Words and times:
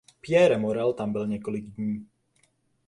Pierre 0.21 0.57
Morel 0.57 0.93
tam 0.95 1.11
byl 1.11 1.27
několik 1.27 1.65
dní. 1.65 2.07